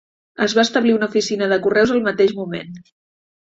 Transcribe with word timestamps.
Es 0.45 0.53
va 0.59 0.63
establir 0.67 0.93
una 0.95 1.09
oficina 1.13 1.49
de 1.51 1.59
correus 1.67 1.93
al 1.97 2.03
mateix 2.09 2.35
moment. 2.41 2.75